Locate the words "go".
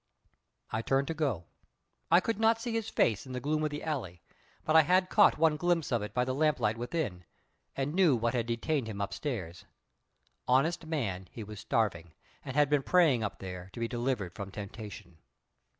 1.13-1.43